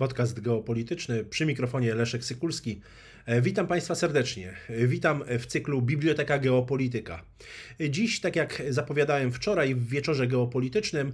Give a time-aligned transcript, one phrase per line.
[0.00, 1.24] podcast geopolityczny.
[1.24, 2.80] Przy mikrofonie Leszek Sykulski.
[3.26, 4.54] E, witam Państwa serdecznie.
[4.68, 7.24] E, witam w cyklu Biblioteka Geopolityka.
[7.80, 11.12] E, dziś, tak jak zapowiadałem wczoraj w wieczorze geopolitycznym,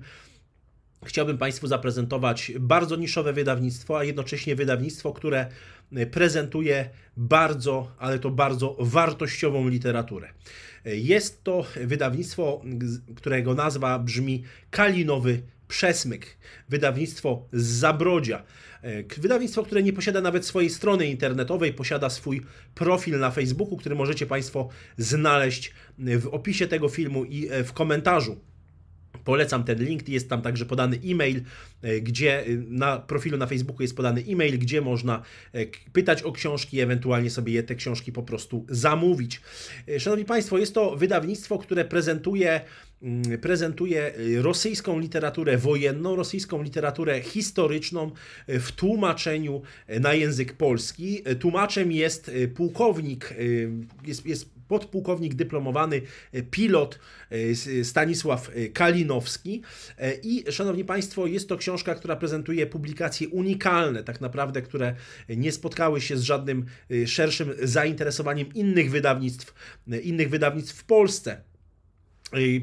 [1.05, 5.47] chciałbym Państwu zaprezentować bardzo niszowe wydawnictwo, a jednocześnie wydawnictwo, które
[6.11, 10.29] prezentuje bardzo, ale to bardzo wartościową literaturę.
[10.85, 12.63] Jest to wydawnictwo,
[13.17, 16.37] którego nazwa brzmi Kalinowy Przesmyk,
[16.69, 18.43] wydawnictwo z Zabrodzia.
[18.83, 22.43] E, wydawnictwo, które nie posiada nawet swojej strony internetowej, posiada swój
[22.75, 28.41] profil na Facebooku, który możecie Państwo znaleźć w opisie tego filmu i e, w komentarzu.
[29.27, 31.41] Polecam ten link, jest tam także podany e-mail,
[31.83, 35.23] e, gdzie na profilu na Facebooku jest podany e-mail, gdzie można
[35.93, 39.41] pytać o książki, ewentualnie sobie te książki po prostu zamówić.
[39.99, 42.61] Szanowni Państwo, jest to wydawnictwo, które prezentuje
[43.03, 48.11] Mm, prezentuje y, rosyjską literaturę wojenną, rosyjską literaturę historyczną
[48.49, 51.23] y, w tłumaczeniu y, na język polski.
[51.41, 53.35] Tłumaczem jest pułkownik,
[54.07, 56.03] jest, jest podpułkownik dyplomowany,
[56.51, 56.99] pilot
[57.83, 59.63] Stanisław Kalinowski.
[60.23, 64.95] I szanowni Państwo, jest to książka, która prezentuje publikacje unikalne, tak naprawdę, które
[65.29, 66.67] nie spotkały się z żadnym
[67.07, 69.55] szerszym zainteresowaniem innych wydawnictw,
[70.03, 71.41] innych wydawnictw w Polsce.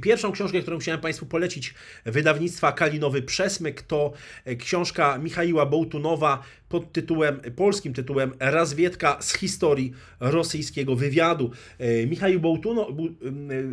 [0.01, 1.73] Pierwszą książkę, którą chciałem Państwu polecić,
[2.05, 4.13] wydawnictwa Kalinowy Przesmyk, to
[4.45, 11.51] e, książka Michaiła Bołtunowa pod tytułem, polskim tytułem Razwiedka z historii rosyjskiego wywiadu.
[11.79, 12.87] E, Michał Bołtuno,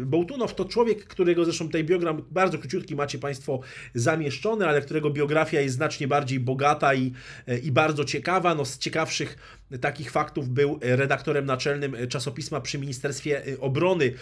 [0.06, 3.60] Bołtunow to człowiek, którego zresztą tej biogram bardzo króciutki macie Państwo
[3.94, 7.12] zamieszczony, ale którego biografia jest znacznie bardziej bogata i,
[7.47, 8.54] e, i bardzo ciekawa.
[8.54, 14.12] No, z ciekawszych takich faktów był redaktorem naczelnym czasopisma przy Ministerstwie Obrony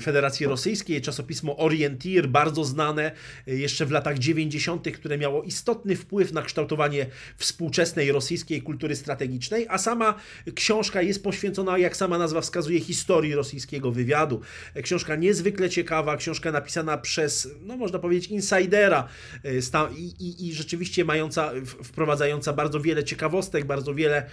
[0.00, 3.12] Federacji Rosyjskiej, czasopismo Orientir, bardzo znane
[3.46, 9.78] jeszcze w latach 90., które miało istotny wpływ na kształtowanie współczesnej rosyjskiej kultury strategicznej, a
[9.78, 10.14] sama
[10.54, 14.40] książka jest poświęcona, jak sama nazwa wskazuje, historii rosyjskiego wywiadu.
[14.82, 19.08] Książka niezwykle ciekawa, książka napisana przez, no można powiedzieć, insidera
[19.44, 21.52] e, i, i, i rzeczywiście mająca,
[21.84, 24.26] wprowadzająca bardzo wiele ciekawostek, bardzo wiele e,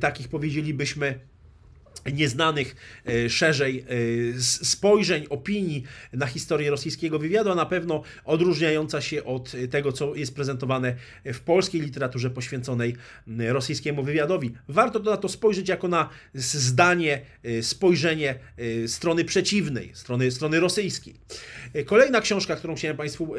[0.00, 1.18] takich, powiedzielibyśmy,
[2.12, 2.76] nieznanych
[3.06, 3.84] e, szerzej
[4.36, 10.14] e, spojrzeń, opinii na historię rosyjskiego wywiadu, a na pewno odróżniająca się od tego, co
[10.14, 12.96] jest prezentowane w polskiej literaturze poświęconej
[13.48, 14.54] rosyjskiemu wywiadowi.
[14.68, 18.34] Warto na to spojrzeć jako na zdanie, e, spojrzenie
[18.86, 21.14] strony przeciwnej, strony, strony rosyjskiej.
[21.86, 23.34] Kolejna książka, którą chciałem Państwu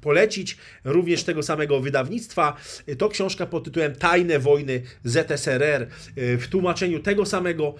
[0.00, 2.56] polecić, również tego samego wydawnictwa.
[2.98, 5.86] To książka pod tytułem Tajne wojny ZSRR
[6.16, 7.74] w tłumaczeniu tego samego,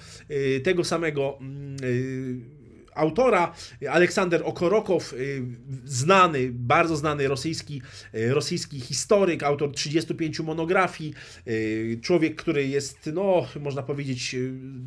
[0.65, 2.58] tego samego mm,
[2.99, 3.53] autora,
[3.91, 5.43] Aleksander Okorokow, y,
[5.85, 7.83] znany, bardzo znany rosyjski,
[8.15, 11.15] y, rosyjski historyk, autor 35 monografii,
[11.49, 14.37] y, człowiek, który jest, no, można powiedzieć,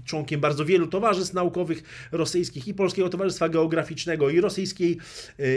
[0.05, 4.97] członkiem bardzo wielu towarzystw naukowych rosyjskich i Polskiego Towarzystwa Geograficznego, i Rosyjskiej,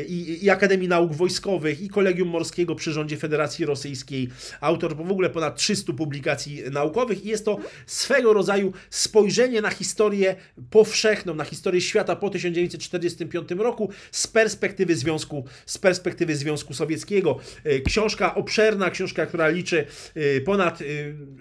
[0.09, 4.29] i, i Akademii Nauk Wojskowych, i Kolegium Morskiego przy rządzie Federacji Rosyjskiej,
[4.61, 7.25] autor w ogóle ponad 300 publikacji naukowych.
[7.25, 10.37] I jest to swego rodzaju spojrzenie na historię
[10.71, 17.39] powszechną, na historię świata po 1945 roku z perspektywy Związku, z perspektywy Związku Sowieckiego.
[17.65, 20.79] E, książka obszerna, książka, która liczy e, ponad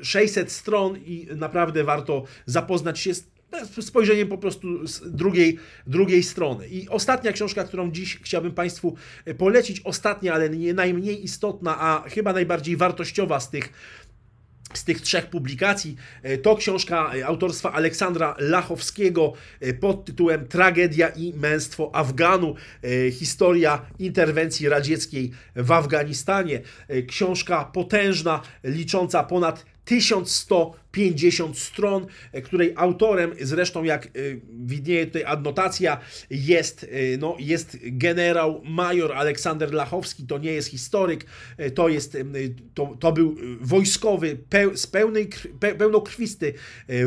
[0.01, 3.33] 600 e, stron i naprawdę warto zapoznać się z
[3.81, 6.67] spojrzeniem po prostu z drugiej, drugiej strony.
[6.67, 8.95] I ostatnia książka, którą dziś chciałbym Państwu
[9.37, 13.73] polecić, ostatnia, ale nie najmniej istotna, a chyba najbardziej wartościowa z tych
[14.77, 15.95] z tych trzech publikacji.
[16.23, 22.55] E, to książka autorstwa Aleksandra Lachowskiego e, pod tytułem Tragedia i męstwo Afganu.
[22.83, 26.61] E, historia interwencji radzieckiej w Afganistanie.
[27.07, 34.09] Książka potężna, licząca ponad 1100 50 stron, e, której autorem, zresztą jak e,
[34.49, 35.99] widnieje tutaj adnotacja,
[36.29, 41.25] jest, e, no, jest generał major Aleksander Lachowski, to nie jest historyk,
[41.75, 42.17] to, jest,
[42.73, 44.37] to, to był wojskowy,
[44.73, 45.29] z pełnej,
[45.77, 46.53] pełnokrwisty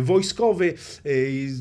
[0.00, 0.74] wojskowy,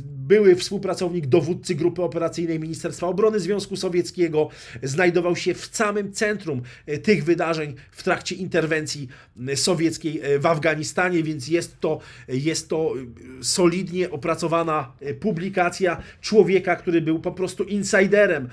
[0.04, 4.50] były współpracownik dowódcy grupy operacyjnej Ministerstwa Obrony Związku Sowieckiego,
[4.83, 6.62] znajdował się w samym centrum
[7.04, 9.07] tych wydarzeń w trakcie interwencji
[9.56, 12.94] sowieckiej w Afganistanie, więc jest to, jest to
[13.41, 18.50] solidnie opracowana publikacja człowieka, który był po prostu insiderem.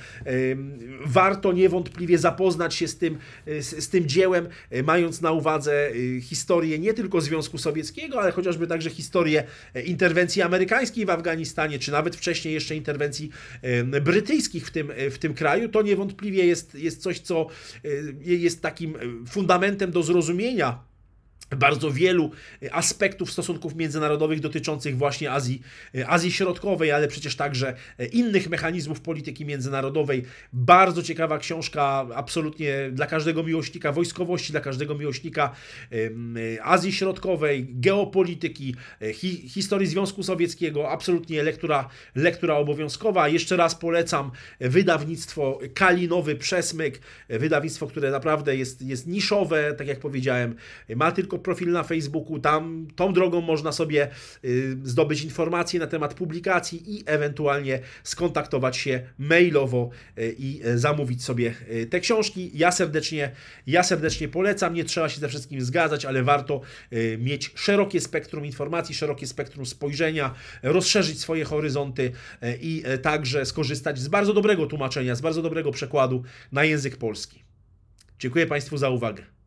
[1.07, 4.49] Warto niewątpliwie zapoznać się z tym, z, z tym dziełem,
[4.85, 9.45] mając na uwadze historię nie tylko Związku Sowieckiego, ale chociażby także historię
[9.85, 13.31] interwencji amerykańskiej w Afganistanie, czy nawet wcześniej jeszcze interwencji
[14.03, 15.69] brytyjskich w tym, w tym kraju.
[15.69, 17.47] To niewątpliwie jest, jest coś, co
[18.21, 18.95] jest takim
[19.29, 20.92] fundamentem do zrozumienia
[21.51, 22.31] bardzo wielu
[22.71, 25.63] aspektów stosunków międzynarodowych dotyczących właśnie Azji,
[26.07, 27.75] Azji Środkowej, ale przecież także
[28.13, 30.23] innych mechanizmów polityki międzynarodowej.
[30.53, 35.55] Bardzo ciekawa książka, absolutnie dla każdego miłośnika wojskowości, dla każdego miłośnika
[36.63, 38.75] Azji Środkowej, geopolityki,
[39.13, 43.29] hi, historii Związku Sowieckiego, absolutnie lektura, lektura obowiązkowa.
[43.29, 44.31] Jeszcze raz polecam
[44.61, 50.55] wydawnictwo Kalinowy Przesmyk, wydawnictwo, które naprawdę jest, jest niszowe, tak jak powiedziałem,
[50.97, 54.09] ma tylko profil na Facebooku, tam tą drogą można sobie
[54.45, 61.25] y, zdobyć informacje na temat publikacji i ewentualnie skontaktować się mailowo y, i y, zamówić
[61.25, 61.55] sobie
[61.91, 62.51] te książki.
[62.55, 63.31] Ja serdecznie,
[63.67, 66.61] ja serdecznie polecam, nie trzeba się ze wszystkim zgadzać, ale warto
[67.19, 72.13] mieć szerokie spektrum informacji, szerokie spektrum spojrzenia, rozszerzyć swoje horyzonty
[72.61, 77.43] i także skorzystać z bardzo dobrego tłumaczenia, z bardzo dobrego przekładu na język polski.
[78.19, 79.42] Dziękuję Państwu za uwagę.